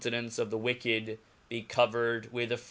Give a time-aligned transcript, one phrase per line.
[0.09, 1.19] nance of the wicked
[1.49, 2.59] be covered wi^h af^.